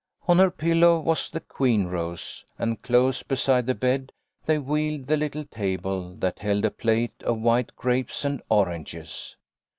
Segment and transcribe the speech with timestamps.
[0.27, 4.11] On her pillow was the queen rose, and close beside the bed
[4.47, 9.35] they wheeled the little table that held a plate of white grapes and oranges.